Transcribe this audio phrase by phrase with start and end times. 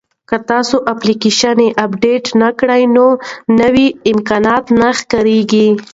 [0.29, 3.05] که تاسي اپلیکیشن اپډیټ نه کړئ نو
[3.61, 5.39] نوي امکانات نه ښکاري.